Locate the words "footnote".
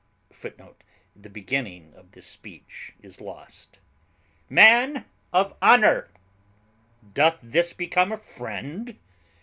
0.31-0.81